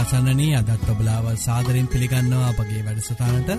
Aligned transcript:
ඉතින් 0.00 0.22
අසන්නනී 0.22 0.54
අදත් 0.56 0.88
ඔබලාව 0.88 1.26
සාදරෙන් 1.36 1.86
පිළිගන්නවා 1.86 2.48
අපගේ 2.50 2.82
වැඩසටානට 2.84 3.50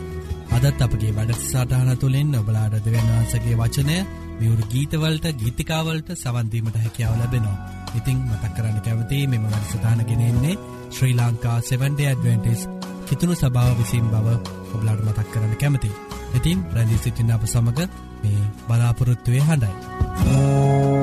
අදත් 0.57 0.81
අපගේ 0.81 1.11
වැඩසටාන 1.11 1.89
තුළින් 1.95 2.35
ඔබලාඩ 2.35 2.75
දෙවන්වන්සගේ 2.77 3.55
වචනය 3.55 3.97
මියවරු 4.39 4.63
ගීතවලට 4.65 5.25
ගීතිකාවලට 5.35 6.09
සවන්දීමට 6.13 6.77
හැකියාව 6.77 7.15
ලැබෙනවා. 7.15 7.57
ඉතිං 7.95 8.17
මතක් 8.25 8.53
කරන්න 8.55 8.79
කැවති 8.79 9.27
මෙම 9.27 9.45
වැඩසටානගෙනෙන්නේ 9.45 10.59
ශ්‍රී 10.91 11.13
ලංකා 11.15 11.57
7ඩ 11.61 12.01
ඇඩවෙන්ටිස් 12.03 12.67
කිතුුණු 13.07 13.35
සභාව 13.35 13.77
විසින් 13.77 14.07
බව 14.07 14.27
ඔබලාඩ 14.73 15.05
මතක් 15.05 15.27
කරන්න 15.29 15.55
කැමති. 15.57 15.91
ඉතින් 16.33 16.65
ප්‍රැදිී 16.65 17.03
සිටින්න 17.03 17.31
අප 17.31 17.45
සමඟ 17.45 17.81
මේ 18.23 18.41
බලාපොරොත්තුවය 18.67 19.39
හඬයි. 19.41 19.73
අතදිනේ 20.21 21.00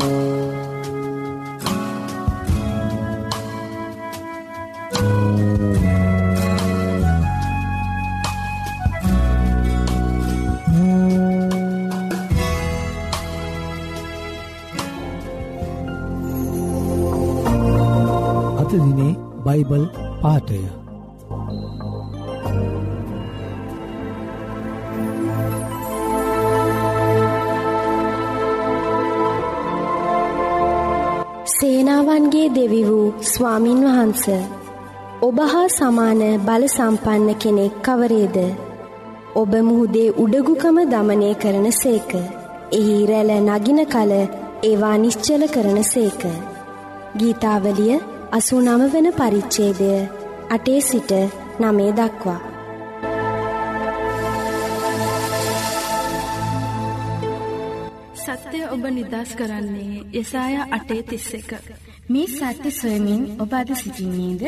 බයිබල් 19.59 19.85
පාටය 20.23 20.59
සේනාවන්ගේ 31.53 32.49
දෙවි 32.49 32.83
වූ 32.89 33.07
ස්වාමින් 33.23 33.81
වහන්ස 33.87 34.25
ඔබ 35.23 35.39
හා 35.45 35.69
සමාන 35.69 36.23
බල 36.47 36.67
සම්පන්න 36.67 37.31
කෙනෙක් 37.35 37.75
කවරේද? 37.83 38.37
ඔබ 39.35 39.53
මුහුදේ 39.63 40.15
උඩගුකම 40.19 40.79
දමනය 40.85 41.33
කරන 41.35 41.67
සේක. 41.73 42.13
එහි 42.73 42.95
රැල 43.07 43.33
නගින 43.41 43.81
කල 43.87 44.13
ඒවා 44.63 44.97
නිශ්චල 44.97 45.43
කරන 45.47 45.83
සේක. 45.85 46.23
ගීතාවලිය 47.19 47.99
අසූ 48.29 48.61
නම 48.61 48.83
වන 48.85 49.07
පරිච්චේදය 49.13 49.91
අටේ 50.51 50.81
සිට 50.81 51.11
නමේ 51.61 51.93
දක්වා 51.93 52.41
සත්‍යය 58.19 58.65
ඔබ 58.67 58.85
නිදස් 58.91 59.31
කරන්නේ 59.35 60.05
යසාය 60.13 60.55
අටේ 60.71 61.03
තිස්ස 61.03 61.31
එක. 61.35 61.51
මේ 62.09 62.27
සත්‍ය 62.29 62.71
සොයමින් 62.73 63.23
ඔබ 63.39 63.53
අද 63.53 63.71
සිසිින්නේද? 63.75 64.43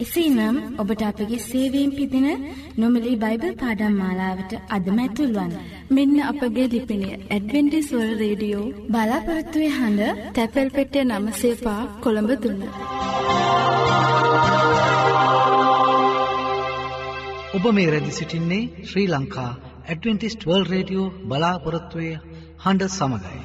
එසේනම් 0.00 0.56
ඔබට 0.78 1.02
අපගේ 1.02 1.40
සේවීම් 1.40 1.90
පිදින 1.90 2.28
නොමලි 2.76 3.12
බයිබල් 3.16 3.52
පාඩම් 3.54 3.94
මාලාවට 3.94 4.52
අදමැතුල්වන්. 4.70 5.52
මෙන්න 5.90 6.16
අපගේ 6.22 6.66
ලිපිනිය 6.66 7.18
ඇඩවෙන්ටිස්වල් 7.28 8.10
රේඩියෝ 8.22 8.64
බලාපොරත්තුවය 8.88 9.68
හඬ 9.70 10.22
තැපැල් 10.34 10.70
පෙටිය 10.70 11.04
නමසේපා 11.04 11.80
කොළඹ 12.02 12.30
දුන්න. 12.42 12.62
ඔබ 17.56 17.64
මේ 17.72 17.90
රැදි 17.90 18.12
සිටින්නේ 18.12 18.70
Sri 18.84 19.08
Lanka 19.08 19.50
Adventist 19.88 20.46
World 20.48 20.64
Radio 20.66 21.12
බලාපොරොත්තුවය 21.28 22.10
හඬ 22.64 22.90
සමඟයි. 22.90 23.42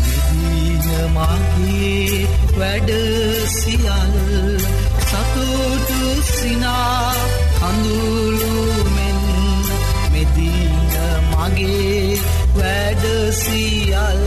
විදීන 0.01 0.87
මගේ 1.15 2.27
වැඩ 2.57 2.91
සියල් 3.49 4.13
සතුටු 5.01 5.98
සිනා 6.39 7.13
කඳුළුමෙන් 7.59 9.19
මෙදීන 10.11 10.93
මගේ 11.31 12.19
වැඩ 12.57 13.03
සියල් 13.33 14.23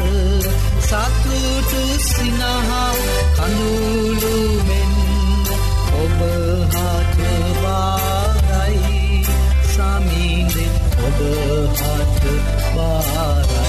සතුටු 0.82 1.82
සිනහා 2.08 2.90
කඳුළුමෙන් 3.38 4.92
ඔබ 6.02 6.20
හට 6.75 7.19
බාරයි. 7.62 9.25
සමීදෙ 9.72 10.66
ඔබ 11.06 11.19
හට 11.81 12.25
බාරයි. 12.76 13.62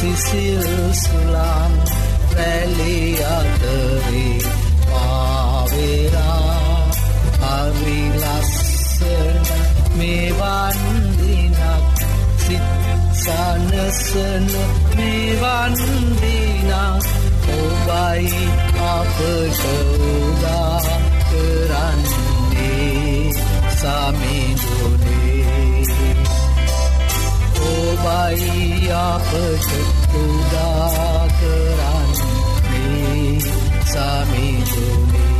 සිසිල් 0.00 0.66
සුලාම් 0.94 1.72
රැලි 2.36 2.98
අතරේ 3.30 4.38
පාවෙලා. 4.86 6.50
හරිලස්සන 7.42 9.38
මේවන්දිනක් 9.98 11.58
සිත් 12.38 12.66
සනසන 13.14 14.46
මේවන්දිනක් 14.96 16.72
ඔබයි 17.58 18.42
අපට 18.88 19.62
උදා 19.76 20.80
කරන්නේ. 21.28 23.24
සමිදුනේ 23.76 25.19
ඔබයි 28.02 28.88
අපට 28.90 29.68
උදා 30.16 31.26
කරන්නේ 31.36 32.20
සමිදුනේ 33.84 35.30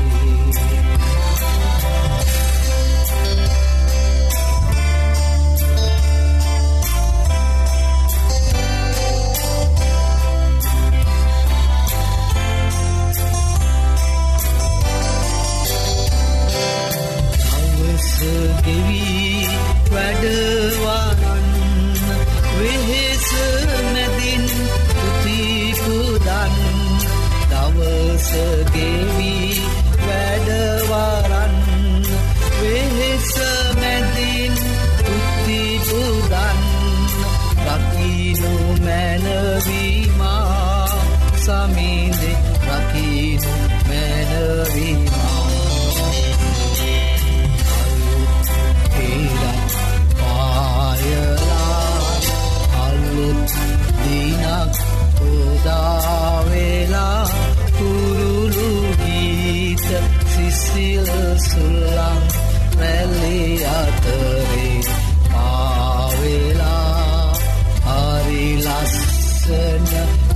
ගෙවී 18.65 19.47
වැඩවරන් 19.91 20.60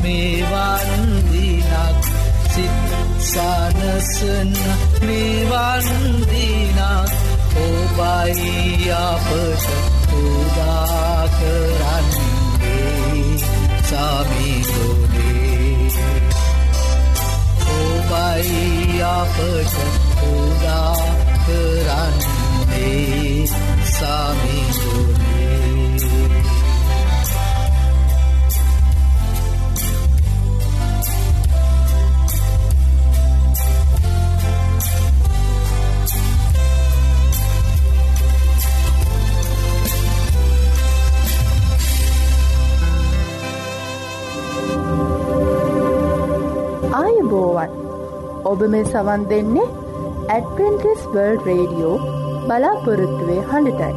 මේවන්දිනක් 0.05 2.05
සිත් 2.47 2.95
සනසන 3.25 4.53
මේවන්දිනක් 5.03 6.79
ඔබයි 7.59 8.91
අපට 9.01 9.67
උදා 10.21 11.25
කරන්නේ 11.37 13.39
සමිදුනේ 13.89 15.89
ඔබයි 17.79 19.03
අපට 19.11 19.75
උදා 20.31 20.97
කරන්නේ 21.47 23.47
සමිදුනේ 23.89 25.14
ආයුබෝවන් 47.25 47.71
ඔබ 48.45 48.61
මේ 48.69 48.85
සවන් 48.85 49.23
දෙන්නේ 49.31 49.69
ඇඩවෙන්ටිස් 50.29 51.03
වර්ල්ඩ් 51.07 51.47
රේඩියෝ 51.49 51.97
බලාපොරොත්තුවේ 52.49 53.41
හඬටයි. 53.51 53.95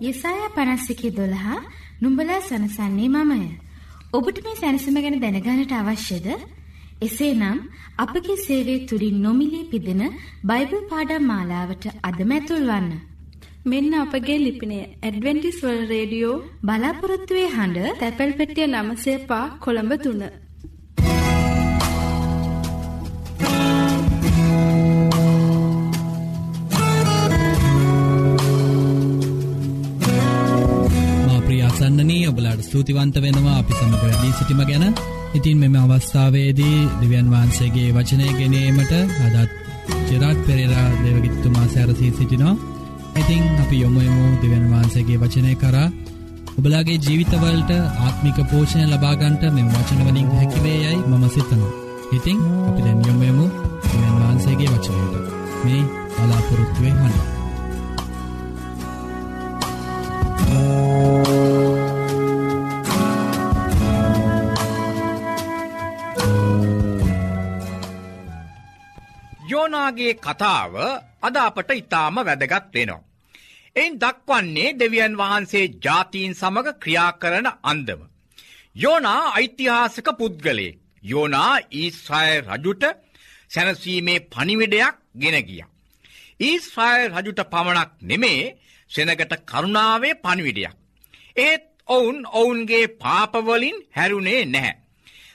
යෙසායා 0.00 0.54
පනස්සිකේ 0.56 1.12
දොළහා 1.12 1.60
නුඹලා 2.00 2.40
සනසන්නේ 2.40 3.10
මමය. 3.10 3.42
ඔබට 4.12 4.42
මේ 4.44 4.56
සැනසම 4.56 4.96
ගැන 4.96 5.20
දැනගානට 5.20 5.72
අවශ්‍යද? 5.74 6.28
එසේනම් 7.02 7.58
අපගේ 7.98 8.36
සේවය 8.38 8.74
තුළින් 8.86 9.16
නොමිලේ 9.22 9.70
පිදෙන 9.70 10.02
බයිබල් 10.44 10.82
පාඩම් 10.90 11.24
මාලාවට 11.24 11.84
අදම 12.02 12.30
ඇතුල් 12.32 12.64
වන්න. 12.68 12.92
මෙන්න 13.64 13.92
අපගේ 13.96 14.38
ලිපිනය 14.38 14.78
ඇඩවෙන්ටිස් 15.00 15.58
වල් 15.62 15.82
රේඩියෝ 15.88 16.36
බලාපොරොත්තුවේ 16.62 17.48
හඬ 17.48 17.98
තැපැල් 17.98 18.32
පෙටිය 18.34 18.66
නමසේ 18.68 19.18
පා 19.28 19.44
කොළඹ 19.60 19.94
තුන්න. 20.04 20.24
ප්‍රියාසන්නනී 31.46 32.22
ඔබලාට 32.28 32.62
ස්තුතිවන්ත 32.62 33.16
වෙනවා 33.20 33.56
අපි 33.58 33.72
සමඟ 33.74 34.00
වැඩී 34.02 34.32
සිටිම 34.32 34.62
ගැන 34.64 34.94
ඉතින් 35.34 35.58
මෙම 35.58 35.76
අවස්ථාවේදී 35.76 36.78
දෙවියන් 37.00 37.28
වහන්සේගේ 37.30 37.88
වචනය 37.92 38.28
ගෙනීමට 38.32 38.92
අදත් 38.96 39.50
ජෙරාට් 40.08 40.40
පෙරේරා 40.46 40.88
දෙවගිත්තුමා 41.00 41.66
සැරසී 41.68 42.12
සිටිනවා 42.12 42.56
ඉතිං 43.14 43.42
අපි 43.58 43.76
යොමුයමු 43.78 44.24
දෙවන් 44.40 44.64
වහන්සේගේ 44.70 45.18
වචනය 45.18 45.54
කරා 45.56 45.88
ඔබලාගේ 46.58 46.98
ජීවිතවලට 46.98 47.70
ආත්මික 48.00 48.38
පෝෂණය 48.46 48.84
ලබාගන්ට 48.86 49.42
මෙම 49.50 49.68
වචනවලින් 49.70 50.28
හැකිවේ 50.30 50.78
යයි 50.78 50.98
මම 51.02 51.24
සිතනවා. 51.28 51.72
ඉතිං 52.12 52.38
අපි 52.62 52.80
දැන් 52.80 53.00
යොමුයමු 53.02 53.46
දෙවන් 53.84 54.18
වහන්සේගේ 54.18 54.68
වචනයට 54.68 55.14
මේ 55.62 55.82
බලාපොරොත්තුවේ 56.16 56.94
හඬ. 56.94 57.41
යෝනාගේ 69.72 70.14
කතාව 70.16 70.74
අද 71.20 71.36
අපට 71.38 71.70
ඉතාම 71.72 72.16
වැදගත් 72.18 72.66
වෙනවා. 72.74 73.02
එයින් 73.76 73.94
දක්වන්නේ 73.96 74.74
දෙවියන් 74.74 75.14
වහන්සේ 75.14 75.72
ජාතීන් 75.84 76.34
සමඟ 76.34 76.70
ක්‍රියා 76.74 77.12
කරන 77.14 77.48
අන්දම. 77.64 78.00
යෝනා 78.76 79.22
ඓතිහාසක 79.32 80.08
පුද්ගලේ 80.18 80.76
යෝනා 81.02 81.54
ඊස්්‍රය 81.72 82.32
රජුට 82.42 82.84
සැනසීමේ 83.50 84.24
පනිවිඩයක් 84.26 84.96
ගෙන 85.14 85.38
ගිය. 85.40 85.62
ඊස්්‍රය 86.40 87.00
රජුට 87.08 87.40
පමණක් 87.52 87.90
නෙමේ 88.02 88.54
සෙනගට 88.90 89.34
කරුණාවේ 89.42 90.14
පනිවිඩයක්. 90.16 90.76
ඒත් 91.38 91.64
ඔවුන් 91.88 92.18
ඔවුන්ගේ 92.32 92.86
පාපවලින් 92.94 93.76
හැරුණේ 93.90 94.42
නැහැ. 94.46 94.80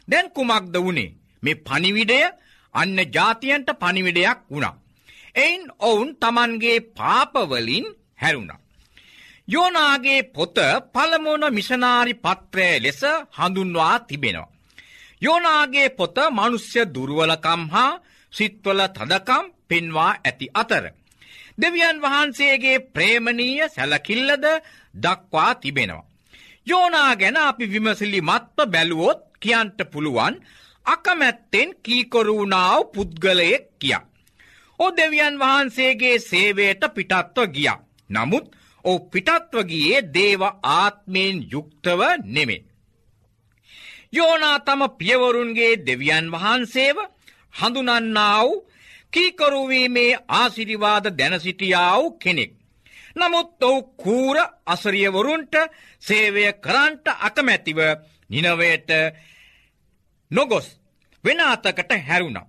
දැන් 0.08 0.28
කුමක්ද 0.30 0.76
වුණේ 0.78 1.16
මේ 1.44 1.62
පනිවිඩය 1.62 2.22
අන්න 2.78 2.98
ජාතියන්ට 3.08 3.70
පනිවිඩයක් 3.76 4.40
වුණා. 4.52 4.76
එයින් 5.36 5.64
ඔවුන් 5.82 6.10
තමන්ගේ 6.16 6.80
පාපවලින් 6.92 7.86
හැරුණ. 8.16 8.52
යෝනාගේ 9.48 10.22
පොත 10.26 10.58
පළමුුණ 10.94 11.46
මිෂනාරි 11.52 12.14
පත්‍රය 12.16 12.68
ලෙස 12.80 13.02
හඳුන්වා 13.32 13.96
තිබෙනවා. 14.02 14.54
යෝනාගේ 15.22 15.90
පොත 15.92 16.18
මනුස්්‍ය 16.32 16.82
දුරුවලකම් 16.96 17.62
හා 17.70 18.00
සිත්වල 18.34 18.82
තදකම් 18.88 19.46
පෙන්වා 19.68 20.12
ඇති 20.20 20.48
අතර. 20.54 20.86
දෙවියන් 21.58 22.02
වහන්සේගේ 22.04 22.84
ප්‍රේමණීය 22.88 23.70
සැලකිල්ලද 23.70 24.46
දක්වා 24.96 25.52
තිබෙනවා. 25.56 26.08
යෝනා 26.68 27.16
ගැන 27.16 27.38
අපි 27.40 27.66
විමසිලි 27.66 28.22
මත්ව 28.22 28.68
බැලුවොත් 28.68 29.22
කියන්ට 29.40 29.80
පුළුවන් 29.92 30.36
අකමැත්තෙන් 30.88 31.70
කීකොරුණාව 31.84 32.82
පුද්ගලයෙක් 32.94 33.66
කියා. 33.80 34.08
ඕ 34.80 34.92
දෙවියන් 34.92 35.36
වහන්සේගේ 35.40 36.18
සේවයට 36.22 36.84
පිටත්ව 36.96 37.48
ගිය. 37.50 37.70
නමුත් 38.10 38.46
ඕ 38.86 39.00
පිටත්ව 39.12 39.56
ගියේ 39.66 40.02
දේව 40.14 40.42
ආත්මයෙන් 40.72 41.38
යුක්තව 41.52 42.02
නෙමේ. 42.26 42.66
යෝනා 44.14 44.58
තම 44.60 44.82
පියවරුන්ගේ 45.00 45.74
දෙවියන් 45.86 46.32
වහන්සේව 46.32 46.98
හඳුනන්නාව 47.54 48.48
කීකරුවීමේ 49.14 50.20
ආසිරිවාද 50.32 51.06
දැනසිටියාව 51.18 52.04
කෙනෙක්. 52.20 52.52
නමුත් 53.16 53.64
ඔවු 53.64 53.80
කූර 53.96 54.38
අසරියවරුන්ට 54.66 55.56
සේවය 56.02 56.44
කරන්ට 56.56 57.06
අකමැතිව 57.20 57.80
නිනවයට 58.30 58.90
නොගොස් 60.32 60.68
වෙන 61.24 61.40
අතකට 61.42 61.92
හැරුණා. 62.02 62.48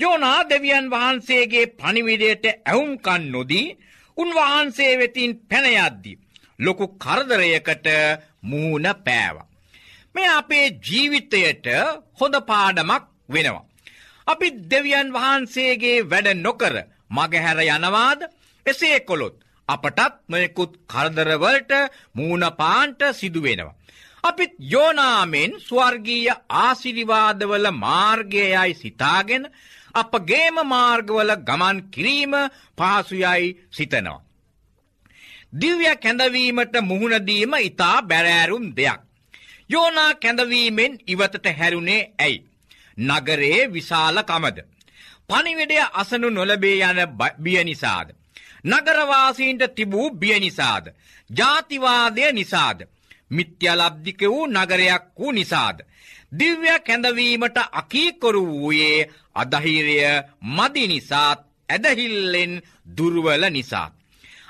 යෝනා 0.00 0.48
දෙවියන් 0.50 0.90
වහන්සේගේ 0.90 1.66
පනිවිඩයට 1.72 2.44
ඇවුම්කන් 2.50 3.24
නොදී 3.32 3.76
උන්වහන්සේ 4.16 4.92
වෙතින් 4.98 5.32
පැනයද්දි. 5.42 6.12
ලොකු 6.58 6.84
කරදරයකට 6.96 7.86
මූුණ 8.42 8.88
පෑව. 9.04 9.36
මේ 10.14 10.28
අපේ 10.30 10.66
ජීවිතයට 10.82 11.66
හොඳ 12.20 12.36
පාඩමක් 12.42 13.04
වෙනවා. 13.28 13.64
අපි 14.26 14.48
දෙවියන් 14.70 15.08
වහන්සේගේ 15.12 16.04
වැඩ 16.04 16.28
නොකර 16.36 16.74
මගහැර 17.10 17.58
යනවාද 17.66 18.20
එසේ 18.66 18.98
කොළොත් 19.00 19.36
අපටත් 19.68 20.14
නොයකුත් 20.28 20.72
කරදරවලට 20.86 21.72
මූුණපාන්ට 22.12 23.00
සිදුවෙනවා. 23.12 23.76
අපිත් 24.24 24.52
යෝනාමෙන් 24.70 25.52
ස්වර්ගීය 25.60 26.28
ආසිරිවාදවල 26.56 27.66
මාර්ගයයි 27.76 28.74
සිතාගෙන 28.74 29.44
අපගේම 29.94 30.56
මාර්ගවල 30.66 31.32
ගමන් 31.40 31.78
කිරීම 31.90 32.34
පහසුයයි 32.78 33.50
සිතනවා. 33.70 34.24
දිව්‍ය 35.52 35.90
කැඳවීමට 35.96 36.74
මුහුණදීම 36.82 37.52
ඉතා 37.60 37.96
බැරෑරුම් 38.04 38.66
දෙයක්. 38.76 39.00
යෝනා 39.70 40.12
කැඳවීමෙන් 40.16 40.98
ඉවතට 41.06 41.46
හැරුණේ 41.52 42.02
ඇයි. 42.18 42.44
නගරේ 42.98 43.60
විශාල 43.68 44.16
කමද. 44.22 44.58
පනිවිඩය 45.28 45.78
අසනු 45.94 46.28
නොලබේ 46.30 46.78
යන 46.82 47.00
බිය 47.38 47.64
නිසාද. 47.64 48.08
නගරවාසීන්ට 48.64 49.62
තිබූ 49.76 50.10
බිය 50.12 50.40
නිසාද. 50.40 50.84
ජාතිවාදය 51.30 52.32
නිසාද. 52.32 52.78
මිත්‍යලබ්ධික 53.30 54.20
වූ 54.24 54.46
නගරයක් 54.46 55.04
වූ 55.18 55.32
නිසාද. 55.32 55.78
දිව්‍ය 56.32 56.68
කැඳවීමට 56.86 57.58
අකීකොරු 57.72 58.42
වූයේ 58.46 59.08
අදහිරය 59.34 59.98
මදි 60.56 60.84
නිසාත් 60.88 61.40
ඇදහිල්ලෙන් 61.68 62.52
දුර්වල 62.96 63.44
නිසා. 63.50 63.88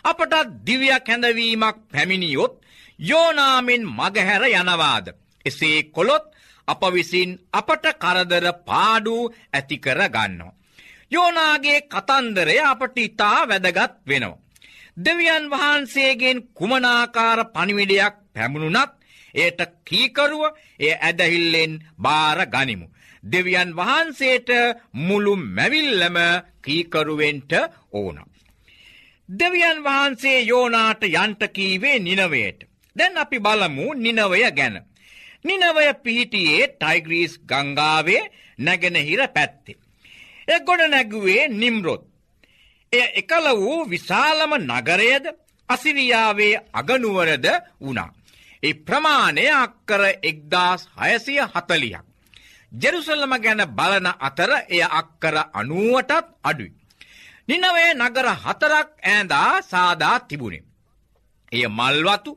අපට 0.04 0.34
දිව්‍ය 0.66 0.88
කැඳවීමක් 1.00 1.76
පැමිණියොත් 1.92 2.54
යෝනාමෙන් 3.00 3.82
මගහැර 3.88 4.44
යනවාද. 4.52 5.06
එසේ 5.46 5.82
කොළොත් 5.84 6.24
අප 6.68 6.82
විසින් 6.92 7.30
අපට 7.52 7.84
කරදර 7.94 8.46
පාඩු 8.66 9.16
ඇතිකර 9.52 10.00
ගන්නවා. 10.08 10.56
යෝනාගේ 11.10 11.80
කතන්දරය 11.82 12.56
අපට 12.62 12.96
ඉතා 12.98 13.48
වැදගත් 13.48 13.94
වෙනවා. 14.08 14.43
දෙවියන් 14.96 15.50
වහන්සේගෙන් 15.50 16.38
කුමනාකාර 16.54 17.38
පනිවිඩයක් 17.46 18.14
පැමුණුනත් 18.34 18.92
ඒට 19.34 19.60
කීකරුව 19.84 20.42
එය 20.78 20.92
ඇදහිල්ලෙන් 20.98 21.72
බාර 21.98 22.38
ගනිමු. 22.46 22.86
දෙවියන් 23.24 23.70
වහන්සේට 23.72 24.48
මුළු 24.92 25.36
මැවිල්ලම 25.36 26.16
කීකරුවෙන්ට 26.62 27.52
ඕන. 27.92 28.18
දෙවියන් 29.28 29.78
වහන්සේ 29.80 30.38
යෝනාට 30.42 31.02
යන්ට 31.04 31.42
කීවේ 31.48 31.98
නිනවයට. 31.98 32.58
දැන් 32.96 33.18
අපි 33.18 33.38
බලමු 33.40 33.86
නිනවය 33.96 34.50
ගැන. 34.52 34.76
නිනවය 35.44 35.86
පිහිටියේ 36.04 36.68
ටයිග්‍රීස් 36.70 37.40
ගංගාවේ 37.40 38.30
නැගෙනහිර 38.58 39.22
පැත්තේ. 39.28 39.80
එ 40.48 40.60
ගොඩ 40.60 40.82
නැගුවේ 40.88 41.48
නිම්රොත්. 41.50 42.13
එය 42.94 43.02
එකල 43.14 43.46
වූ 43.56 43.80
විශාලම 43.86 44.52
නගරයද 44.60 45.24
අසිරියාවේ 45.68 46.54
අගනුවරද 46.72 47.46
වුණා. 47.80 48.10
ඒ 48.62 48.74
ප්‍රමාණය 48.80 49.44
අක්කර 49.56 50.02
එක්දාස් 50.22 50.80
හයසිය 50.98 51.40
හතලියක්. 51.44 52.04
ජෙරුසල්ලම 52.72 53.32
ගැන 53.38 53.62
බලන 53.70 54.06
අතර 54.20 54.50
එය 54.68 54.82
අක්කර 54.92 55.34
අනුවටත් 55.52 56.26
අඩුයි. 56.42 56.72
නිනවේ 57.48 57.90
නගර 57.94 58.28
හතරක් 58.36 58.88
ඈඳා 59.02 59.62
සාදා 59.62 60.16
තිබුණේ. 60.20 60.64
එය 61.52 61.64
මල්වතු 61.70 62.30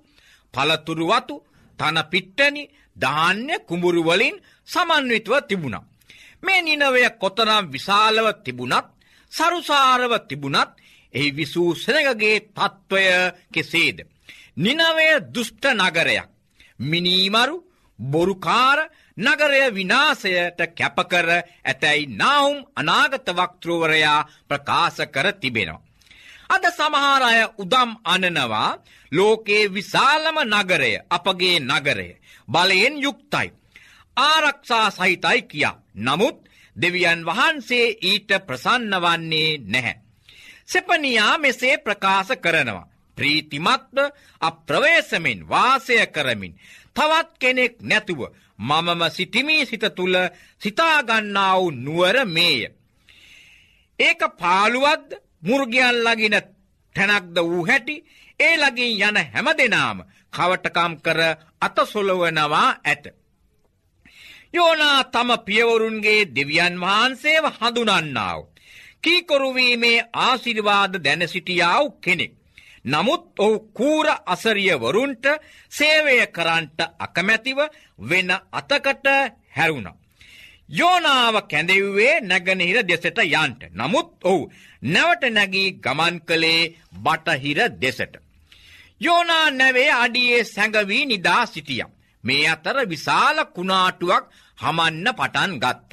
පලතුරුවතු 0.54 1.36
තන 1.80 1.98
පිට්ටනි 2.12 2.64
ධාන්‍ය 2.98 3.56
කුඹුරුවලින් 3.68 4.36
සමන්විතව 4.68 5.34
තිබුණා. 5.42 5.88
මේ 6.44 6.62
නිනවය 6.62 7.02
කොතනම් 7.20 7.66
විශාලව 7.68 8.28
තිබුණත් 8.44 8.97
සරුසාරව 9.34 10.12
තිබුණත් 10.28 10.72
එහි 11.14 11.32
විසූ 11.32 11.76
සෙනගගේ 11.76 12.40
තත්ත්වය 12.50 13.06
කෙසේද. 13.50 13.98
නිනවය 14.58 15.08
දුෂ්ට 15.28 15.66
නගරයක්. 15.74 16.30
මිනීමරු 16.82 17.56
බොරුකාර 18.00 18.80
නගරය 19.18 19.62
විනාසයට 19.72 20.60
කැපකර 20.70 21.28
ඇතැයි 21.64 22.06
නාවුම් 22.14 22.58
අනාගත 22.76 23.28
වක්තෘවරයා 23.30 24.28
ප්‍රකාශ 24.48 25.02
කර 25.08 25.28
තිබෙනවා. 25.34 25.86
අද 26.50 26.64
සමහාරය 26.70 27.40
උදම් 27.58 27.92
අනනවා 28.06 28.78
ලෝකයේ 29.12 29.70
විශාලම 29.70 30.38
නගරය 30.46 30.94
අපගේ 31.10 31.60
නගරය 31.62 32.10
බලයෙන් 32.48 32.96
යුක්තයි. 32.98 33.48
ආරක්ෂා 34.18 34.88
සහිතයි 34.92 35.42
කියා. 35.44 35.80
නමුත් 35.98 36.38
දෙවියන් 36.78 37.26
වහන්සේ 37.26 37.88
ඊට 38.02 38.30
ප්‍රසන්න 38.48 38.94
වන්නේ 38.98 39.58
නැහැ. 39.66 39.96
සෙපනියා 40.66 41.38
මෙසේ 41.38 41.78
ප්‍රකාශ 41.78 42.34
කරනවා. 42.38 42.90
ප්‍රීතිමත්ව 43.18 43.98
අප්‍රවේශමෙන් 44.42 45.40
වාසය 45.50 45.96
කරමින් 46.08 46.54
තවත් 46.96 47.30
කෙනෙක් 47.40 47.76
නැතුව 47.82 48.22
මමම 48.60 49.02
සිටිමී 49.10 49.66
සිත 49.66 49.86
තුළ 49.96 50.16
සිතාගන්නාව 50.62 51.64
නුවර 51.76 52.18
මේය. 52.28 52.62
ඒක 54.00 54.22
පාළුවද්ද 54.40 55.10
මුර්ගයන් 55.42 55.98
ලගින 56.06 56.36
තැනක්ද 56.96 57.38
වූ 57.42 57.66
හැටි 57.66 57.96
ඒ 58.40 58.56
ලගින් 58.58 58.94
යන 59.00 59.18
හැම 59.26 59.48
දෙනාම 59.58 59.98
කවටකම් 60.34 60.94
කර 60.98 61.20
අතසොලවනවා 61.62 62.70
ඇත. 62.84 63.06
යෝනා 64.54 65.04
තම 65.06 65.30
පියවරුන්ගේ 65.46 66.22
දෙවියන් 66.36 66.76
වහන්සේව 66.80 67.46
හඳුනන්නාව. 67.52 68.42
කීකොරුවීමේ 69.04 70.08
ආසිරිවාද 70.16 70.94
දැනසිටියාව 71.06 71.86
කෙනෙක්. 72.02 72.34
නමුත් 72.86 73.26
ඔහු 73.38 73.56
කූර 73.72 74.08
අසරියවරුන්ට 74.26 75.26
සේවය 75.72 76.18
කරන්ට 76.28 76.80
අකමැතිව 77.00 77.60
වෙන 78.00 78.30
අතකට 78.54 79.08
හැරුණ. 79.50 79.90
යෝනාව 80.70 81.36
කැඳෙව්වේ 81.44 82.22
නැගනහිර 82.22 82.80
දෙසට 82.84 83.20
යන්ට. 83.26 83.62
නමුත් 83.72 84.10
ඔහු 84.24 84.50
නැවට 84.84 85.24
නැගී 85.30 85.70
ගමන් 85.84 86.16
කළේ 86.22 86.74
බටහිර 86.96 87.60
දෙසට. 87.82 88.14
යෝනා 89.02 89.52
නැවේ 89.52 89.92
අඩියේ 89.94 90.44
සැඟවී 90.46 91.06
නිදා 91.06 91.46
සිටියම්. 91.46 91.97
මේ 92.24 92.48
අතර 92.48 92.78
විශාල 92.86 93.38
කුණාටුවක් 93.48 94.24
හමන්න 94.58 95.08
පටන් 95.14 95.54
ගත්ත. 95.60 95.92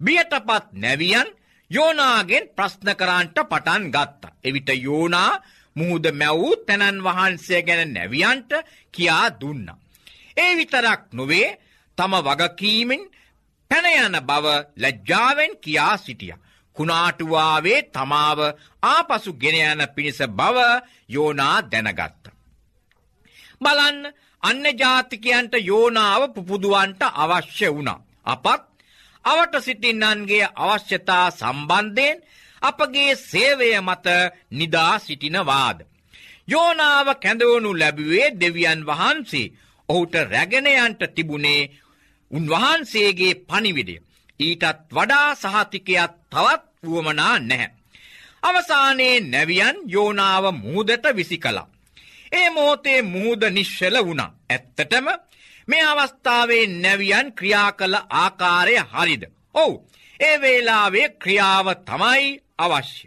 බියටපත් 0.00 0.66
නැවියන් 0.74 1.28
යෝනාගෙන් 1.70 2.44
ප්‍රශ්න 2.56 2.88
කරන්ට 2.94 3.38
පටන් 3.44 3.84
ගත්ත. 3.90 4.22
එවිට 4.44 4.70
යෝනා 4.78 5.40
මුහුද 5.76 6.06
මැවූ 6.12 6.56
තැනන් 6.58 6.98
වහන්සේ 7.00 7.62
ගැන 7.62 7.94
නැවියන්ට 7.94 8.52
කියා 8.94 9.26
දුන්න. 9.40 9.66
ඒ 10.36 10.52
විතරක් 10.56 11.02
නොවේ 11.12 11.48
තම 11.98 12.12
වගකීමෙන් 12.20 13.02
පැනයන 13.70 14.16
බව 14.22 14.46
ලැජ්ජාවෙන් 14.76 15.52
කියා 15.58 15.96
සිටිය. 15.96 16.34
කුණාටුවාවේ 16.76 17.80
තමාව 17.84 18.40
ආපසු 18.84 19.30
ගෙනයන 19.34 19.80
පිණිස 19.94 20.20
බව 20.30 20.58
යෝනා 21.08 21.56
දැනගත්ත. 21.62 22.24
බලන්න 23.60 23.98
අන්න 24.42 24.64
ජාතිකයන්ට 24.74 25.54
යෝනාව 25.62 26.22
පුපුදුවන්ට 26.34 27.02
අවශ්‍ය 27.14 27.68
වුණා. 27.68 28.04
අපත් 28.24 28.62
අවට 29.24 29.54
සිටින්නන්ගේ 29.60 30.46
අවශ්‍යතා 30.58 31.26
සම්බන්ධයෙන් 31.30 32.18
අපගේ 32.62 33.12
සේවය 33.20 33.68
මත 33.80 34.06
නිදා 34.50 34.94
සිටිනවාද. 34.98 35.78
යෝනාව 36.48 37.08
කැඳවනු 37.16 37.70
ලැබුවේ 37.72 38.34
දෙවියන් 38.34 38.80
වහන්සේ 38.82 39.52
ඔහුට 39.88 40.14
රැගෙනයන්ට 40.26 41.02
තිබුණේ 41.14 41.70
උන්වහන්සේගේ 42.30 43.40
පනිවිඩය. 43.42 43.96
ඊටත් 44.40 44.78
වඩා 44.90 45.28
සහතිකයක් 45.34 46.12
තවත් 46.30 46.62
වුවමනා 46.84 47.36
නැහැ. 47.40 47.70
අවසානයේ 48.42 49.16
නැවියන් 49.22 49.76
යෝනාව 49.86 50.44
මුහදට 50.54 51.04
විසි 51.14 51.38
කලා. 51.38 51.71
ඒ 52.32 52.48
මෝතේ 52.50 53.02
මුහුද 53.04 53.42
නිශ්ෂල 53.50 53.96
වුණා. 54.06 54.30
ඇත්තටම 54.50 55.06
මේ 55.68 55.84
අවස්ථාවේ 55.84 56.66
නැවියන් 56.66 57.32
ක්‍රියා 57.32 57.70
කළ 57.72 57.96
ආකාරය 58.12 58.76
හරිද. 58.92 59.22
ඔවු 59.54 59.74
ඒ 60.20 60.36
වේලාවේ 60.40 61.08
ක්‍රියාව 61.22 61.66
තමයි 61.86 62.28
අවශ්‍ය. 62.58 63.06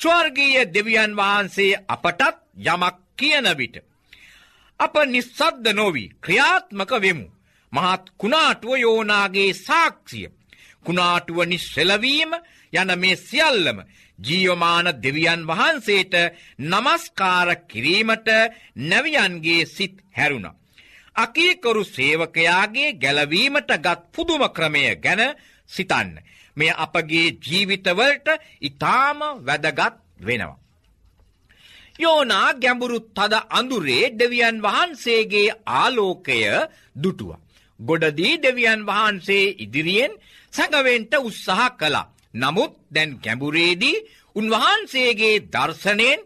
ස්වර්ගීය 0.00 0.64
දෙවියන් 0.74 1.16
වහන්සේ 1.16 1.72
අපටත් 1.88 2.20
යමක් 2.66 2.96
කියන 3.16 3.46
විට. 3.58 3.76
අප 4.80 4.94
නිස්සද්ද 5.06 5.64
නොවී 5.74 6.12
ක්‍රියාත්මක 6.20 6.92
වෙමු. 7.02 7.26
මහත් 7.72 8.04
කුණාටුව 8.18 8.72
යෝනාගේ 8.76 9.52
සාක්ෂිය. 9.56 10.28
කුණාටුව 10.84 11.38
නිශ්සෙලවීම 11.44 12.32
යන 12.72 12.90
මේ 12.98 13.16
සියල්ලම 13.18 13.78
ජීවමාන 14.20 14.86
දෙවියන් 15.02 15.42
වහන්සේට 15.46 16.14
නමස්කාර 16.60 17.48
කිරීමට 17.64 18.28
නැවියන්ගේ 18.82 19.66
සිත් 19.66 19.96
හැරුණ. 20.12 20.48
අකීකරු 21.16 21.82
සේවකයාගේ 21.86 22.90
ගැලවීමට 22.94 23.70
ගත් 23.78 24.00
පුදුම 24.12 24.42
ක්‍රමය 24.48 24.84
ගැන 24.96 25.22
සිතන්න. 25.70 26.10
මෙය 26.56 26.70
අපගේ 26.76 27.36
ජීවිතවලට 27.40 28.28
ඉතාම 28.60 29.18
වැදගත් 29.40 29.94
වෙනවා. 30.20 30.60
යෝනා 31.98 32.48
ගැඹුරු 32.54 32.98
තද 33.10 33.34
අඳුරේ 33.50 34.04
දෙවියන් 34.12 34.56
වහන්සේගේ 34.62 35.56
ආලෝකය 35.74 36.40
දුටුව. 36.96 37.30
ගොඩදී 37.80 38.34
දෙවියන් 38.38 38.80
වහන්සේ 38.86 39.54
ඉදිරියෙන් 39.58 40.12
සැඟවෙන්ට 40.52 41.12
උත්සාහ 41.18 41.70
කළා. 41.72 42.10
නමුත් 42.34 42.72
දැන් 42.90 43.10
ගැඹුරේදී 43.24 44.02
උන්වහන්සේගේ 44.34 45.36
දර්ශනයෙන් 45.46 46.20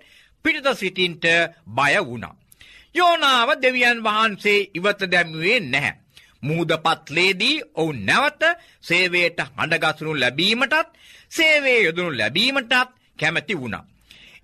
පිරිත 0.45 0.67
සිටින්ට 0.73 1.25
බය 1.69 1.95
වුණා. 2.01 2.35
යෝනාව 2.95 3.49
දෙවියන් 3.57 3.99
වහන්සේ 4.01 4.67
ඉවත 4.75 5.01
දැම්වේ 5.07 5.61
නැහැ. 5.63 5.95
මුහදපත්ලේදී 6.43 7.57
ඔවු 7.75 7.93
නැවත 8.01 8.43
සේවයට 8.81 9.39
හඬගසනු 9.49 10.13
ලැබීමටත් 10.15 10.89
සේවේ 11.29 11.79
යොදනු 11.83 12.11
ලැබීමටත් 12.13 12.73
කැමැති 13.19 13.55
වුණා. 13.55 13.85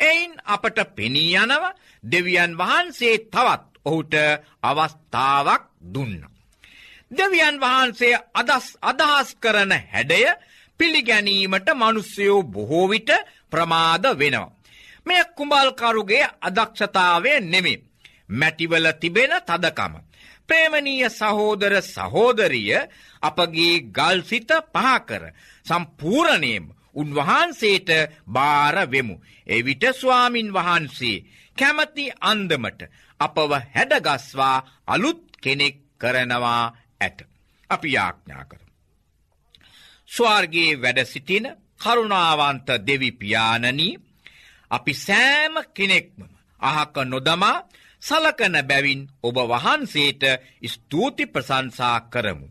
එයින් 0.01 0.33
අපට 0.46 0.79
පෙනී 0.96 1.37
යනව 1.37 1.64
දෙවියන් 2.05 2.53
වහන්සේ 2.59 3.16
තවත් 3.27 3.70
ඔහුට 3.85 4.14
අවස්ථාවක් 4.62 5.62
දුන්න. 5.94 6.16
දෙවියන් 7.11 7.57
වහන්සේ 7.59 8.14
අදස් 8.35 8.66
අදහස් 8.83 9.29
කරන 9.37 9.73
හැඩය 9.92 10.23
පිළිගැනීමට 10.81 11.68
මනුස්සයෝ 11.75 12.42
බොහෝවිට 12.44 13.11
ප්‍රමාද 13.50 14.04
වෙනවා. 14.14 14.52
මෙය 15.06 15.22
කුඹල්කරුගේ 15.36 16.24
අදක්ෂතාවය 16.40 17.32
නෙමේ. 17.42 17.82
මැටිවල 18.30 18.86
තිබෙන 18.94 19.32
තදකම. 19.40 19.94
ප්‍රේමණීය 20.48 21.10
සහෝදර 21.10 21.74
සහෝදරිය 21.84 22.74
අපගේ 23.22 23.74
ගල්සිත 23.90 24.50
පහකර 24.74 25.24
සම්පූරණයම 25.66 26.64
උන්වහන්සේට 26.94 27.90
භාරවෙමු. 28.28 29.16
එවිට 29.46 29.84
ස්වාමින් 29.92 30.48
වහන්සේ 30.52 31.24
කැමති 31.56 32.04
අන්දමට 32.22 32.80
අපව 33.20 33.52
හැඩගස්වා 33.74 34.56
අලුත් 34.86 35.22
කෙනෙක් 35.42 35.76
කරනවා 35.98 36.64
ඇත. 37.00 37.18
අපි 37.70 37.88
යාඥා 37.92 38.44
කර. 38.44 38.60
ස්වාර්ගේ 40.10 40.70
වැඩ 40.74 41.00
සිටින 41.81 41.99
කරුණාවන්ත 41.99 42.69
දෙවිපානනී 42.87 43.99
අපි 44.71 44.95
සෑම 44.95 45.55
කෙනෙක්ම 45.75 46.23
අහක 46.61 46.97
නොදමා 47.05 47.64
සලකන 48.03 48.57
බැවින් 48.62 49.09
ඔබ 49.23 49.37
වහන්සේට 49.37 50.23
ස්තුති 50.66 51.27
ප්‍රසංසා 51.27 52.01
කරමු. 52.03 52.47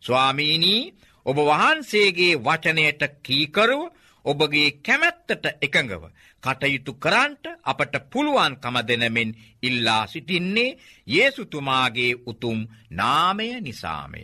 ස්වාමීනී 0.00 0.92
ඔබ 1.26 1.36
වහන්සේගේ 1.38 2.38
වචනයට 2.38 3.02
කීකරුව 3.22 3.92
ඔබගේ 4.24 4.70
කැමැත්තට 4.82 5.44
එකඟව 5.62 6.02
කටයුතු 6.42 6.92
කරන්ට 6.94 7.44
අපට 7.62 7.94
පුළුවන්කම 8.12 8.76
දෙනමෙන් 8.88 9.34
ඉල්ලා 9.62 10.06
සිටින්නේ 10.06 10.76
ඒසුතුමාගේ 11.06 12.14
උතුම් 12.26 12.66
නාමය 12.90 13.60
නිසාමය. 13.60 14.22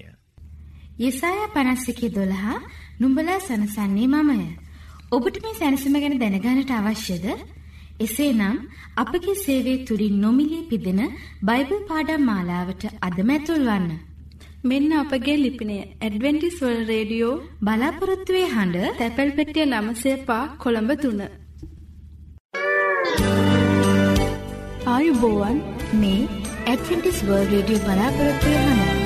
යෙසාය 0.98 1.48
පනස්සිකි 1.48 2.14
දොළහා 2.14 2.60
නුඹලා 3.00 3.40
සනසන්නේ 3.40 4.08
මමය. 4.08 4.46
ඔබට 5.10 5.36
මේ 5.42 5.54
සැනසම 5.54 5.96
ගැන 6.02 6.18
දැනගානට 6.18 6.70
අවශ්‍යද 6.72 7.24
එසේනම් 8.00 8.56
අපගේ 8.96 9.34
සේවයේ 9.36 9.84
තුලින් 9.84 10.16
නොමිලේ 10.20 10.68
පිදෙන 10.70 11.00
බයිබල් 11.42 11.80
පාඩම් 11.88 12.22
මාලාවට 12.22 12.84
අදම 13.00 13.30
ඇතුල්වන්න. 13.30 13.88
මෙන්න 14.64 14.92
අපගේ 14.94 15.36
ලිපිනය 15.36 15.76
ඇඩවෙන්ටිස් 15.78 16.56
වර්ල්ඩ් 16.60 16.88
රේඩියෝ 16.88 17.34
බලාපොරොත්තු 17.60 18.32
වෙ 18.32 18.44
හඬ 18.46 18.96
තැපැල් 18.98 19.30
පෙට්ටිය 19.30 19.66
900 19.66 20.38
කොළඹ 20.58 20.92
3. 20.98 21.28
ආයුබෝවන් 24.86 25.58
මේ 26.00 26.22
Adventist 26.66 27.20
World 27.22 27.52
Radio 27.52 29.05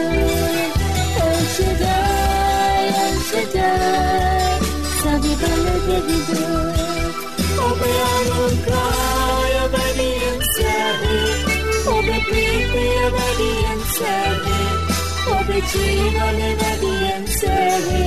cine 15.69 16.21
obediențele 16.29 18.03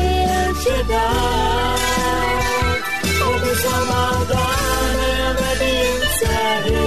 ce 0.63 0.77
da. 0.91 1.09
Obe 3.31 3.53
zamagane 3.63 5.13
obediențele, 5.31 6.85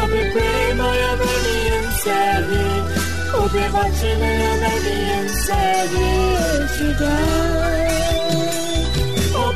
obe 0.00 0.22
prema 0.34 0.88
obediențele, 1.12 2.64
obe 3.42 3.64
vacile 3.72 4.32
obediențele 4.54 6.08
ce 6.76 6.88
da. 7.00 7.85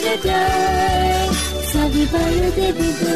Shaddai, 0.00 1.28
Savivayo 1.72 2.48
Devido. 2.56 3.14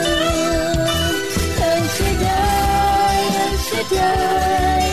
El 1.69 1.83
Shaddai, 1.97 3.21
El 3.45 3.55
Shaddai, 3.69 4.85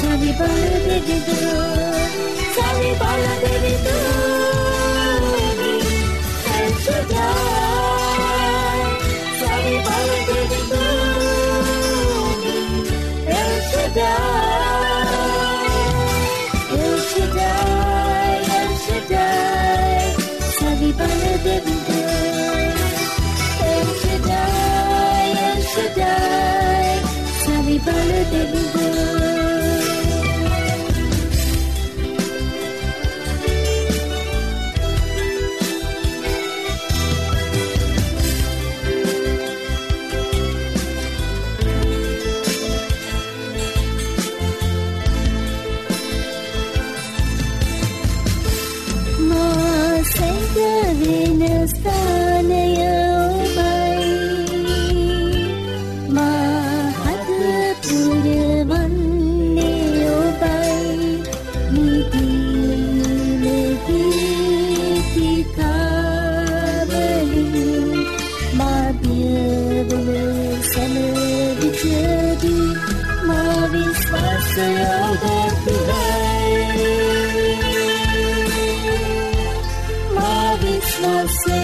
Savivayo 0.00 0.74
Devido. 0.88 1.38
Savivayo 2.56 3.32
Devido. 3.44 3.96
El 6.56 6.68
Shaddai, 6.84 8.00
Savivayo 9.40 10.18
Devido. 10.30 10.82
El 13.28 13.52
Shaddai. 13.70 14.23
baby 21.44 21.76
girl. 21.86 22.72
El 23.72 23.88
Shaddai, 24.02 25.28
El 25.48 25.62
Shaddai, 25.72 26.86
Sally 27.44 27.78
Baller, 27.80 28.24
baby. 28.32 28.83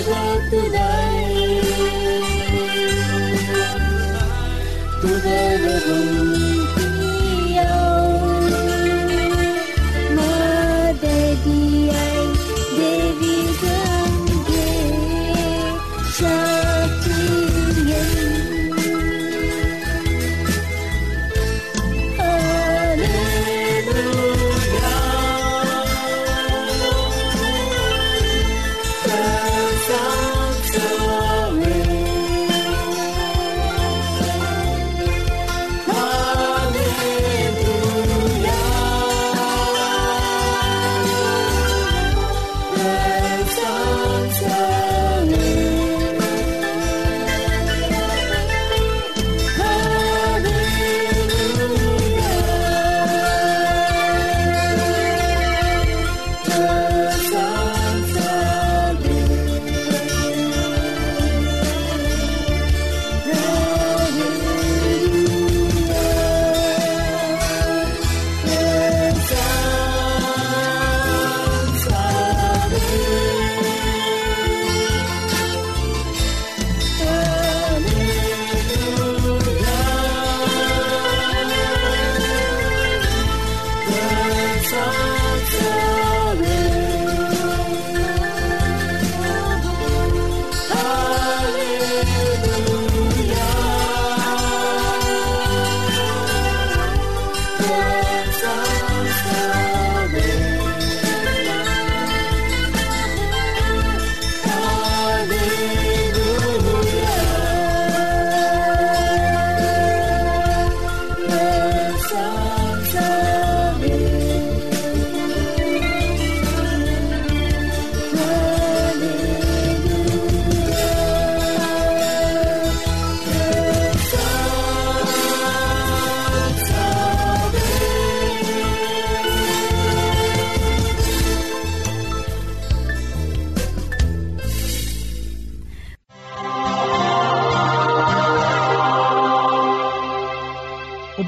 today, 0.00 0.48
today, 0.50 1.60
today, 5.02 5.58
today. 5.58 6.49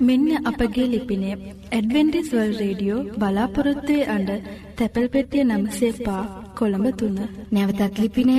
මෙන්න 0.00 0.28
අපගේ 0.50 0.86
ලිපිනය 0.92 1.30
Adventist 1.70 2.28
වල් 2.34 2.52
radio 2.60 3.00
බලාපොරොත්තුවේ 3.20 4.04
අඩ 4.14 4.30
තැපැල් 4.76 5.08
පෙටිය 5.14 5.42
නම්සේ 5.44 5.90
පා 6.06 6.22
කොළඹ 6.58 6.86
තුන්න. 7.00 7.18
නැවතත් 7.52 7.98
ලිපිනය 8.02 8.36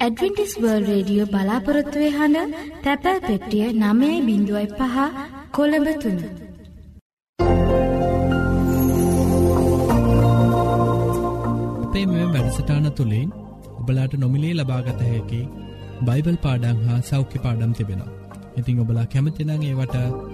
ඇඩවෙන්ටිස් 0.00 0.54
වර්ල් 0.62 0.86
රේඩියෝ 0.90 1.26
බලාපොරොත්තුවේ 1.26 2.12
හඬ 2.18 2.54
තැපැල් 2.84 3.20
පෙට්ටිය 3.26 3.66
නමයයි 3.74 4.24
බිඳුවයි 4.28 4.66
පහ 4.78 4.96
කොළඹ 5.56 5.88
තුන්න. 6.02 6.20
අපේ 11.84 12.06
මෙ 12.06 12.22
වැඩසටාන 12.34 12.88
තුළින් 12.92 13.28
ඔබලාට 13.80 14.14
නොමිලේ 14.16 14.54
ලබාගත 14.54 15.00
හැකි 15.02 15.42
බයිබල් 16.06 16.38
පාඩං 16.46 16.80
හා 16.86 17.00
සෞඛ්‍ය 17.10 17.38
පාඩම් 17.44 17.76
තිබෙනවා. 17.78 18.14
ඉතිං 18.56 18.80
ඔබලා 18.82 19.06
කැමතිනං 19.12 19.54
ඒවට 19.60 20.33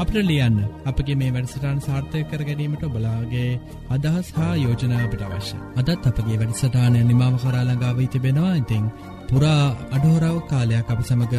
අපට 0.00 0.16
ලියන්න 0.20 0.58
අපගේ 0.84 1.16
මේ 1.16 1.30
වැඩසටාන් 1.30 1.80
සාර්ථය 1.80 2.20
කර 2.24 2.42
ගැනීමට 2.42 2.84
ඔබලාගේ 2.84 3.48
අදහස් 3.90 4.28
හා 4.32 4.52
යෝජනා 4.56 5.00
අපට 5.00 5.24
අවශ්‍ය. 5.26 5.56
අදත් 5.76 6.06
අපගේ 6.10 6.38
වැඩසටානය 6.40 7.00
නිමාව 7.04 7.34
කරාලඟාව 7.42 8.00
තිබෙනවා 8.08 8.54
ඉතිං 8.56 8.84
පුරා 9.28 9.64
අඩහෝරාව 9.90 10.38
කාලයක් 10.46 10.88
අප 10.88 11.02
සමඟ 11.02 11.36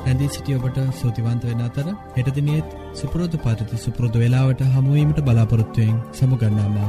ඇැදිී 0.00 0.30
සිටිය 0.30 0.58
ඔබට 0.58 0.78
සූතිවන්ත 0.94 1.44
වෙන 1.44 1.62
අතර 1.62 1.88
හෙටදිනියත් 2.16 2.76
සුපරෝධ 2.94 3.38
පරිති 3.40 3.82
සුපුරෘධ 3.84 4.18
වෙලාවට 4.18 4.64
හමුවීමට 4.70 5.20
බලාපොරොත්තුවයෙන් 5.22 5.98
සමුගන්නාම 6.12 6.80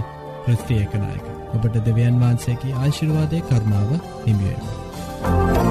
ප්‍රස්ත්‍රියකනායක 0.45 1.27
ඔබට 1.53 1.83
දෙවියන් 1.83 2.19
වහන්සේකි 2.19 2.75
ආශිර්වාදය 2.77 3.43
කරුණාව 3.43 3.91
හිමිුවෙන්. 4.25 5.62